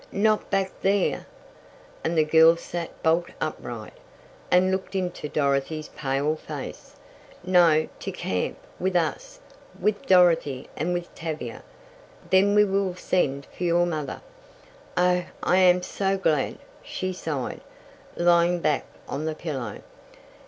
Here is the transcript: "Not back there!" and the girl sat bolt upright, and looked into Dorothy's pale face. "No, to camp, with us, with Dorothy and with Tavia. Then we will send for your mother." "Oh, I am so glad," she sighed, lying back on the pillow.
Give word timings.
"Not 0.11 0.49
back 0.49 0.71
there!" 0.81 1.27
and 2.03 2.17
the 2.17 2.23
girl 2.23 2.55
sat 2.55 3.03
bolt 3.03 3.27
upright, 3.39 3.93
and 4.49 4.71
looked 4.71 4.95
into 4.95 5.29
Dorothy's 5.29 5.89
pale 5.89 6.35
face. 6.35 6.95
"No, 7.43 7.87
to 7.99 8.11
camp, 8.11 8.57
with 8.79 8.95
us, 8.95 9.39
with 9.79 10.07
Dorothy 10.07 10.67
and 10.75 10.91
with 10.95 11.13
Tavia. 11.13 11.61
Then 12.31 12.55
we 12.55 12.65
will 12.65 12.95
send 12.95 13.45
for 13.55 13.63
your 13.63 13.85
mother." 13.85 14.23
"Oh, 14.97 15.25
I 15.43 15.57
am 15.57 15.83
so 15.83 16.17
glad," 16.17 16.57
she 16.81 17.13
sighed, 17.13 17.61
lying 18.15 18.57
back 18.59 18.85
on 19.07 19.25
the 19.25 19.35
pillow. 19.35 19.81